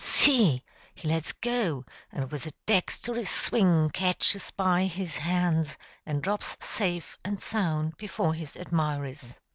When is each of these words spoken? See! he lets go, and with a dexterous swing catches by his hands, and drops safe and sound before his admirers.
See! 0.03 0.63
he 0.95 1.07
lets 1.07 1.31
go, 1.31 1.85
and 2.11 2.31
with 2.31 2.47
a 2.47 2.53
dexterous 2.65 3.29
swing 3.29 3.91
catches 3.91 4.49
by 4.49 4.85
his 4.85 5.17
hands, 5.17 5.77
and 6.07 6.23
drops 6.23 6.57
safe 6.59 7.19
and 7.23 7.39
sound 7.39 7.97
before 7.97 8.33
his 8.33 8.55
admirers. 8.55 9.35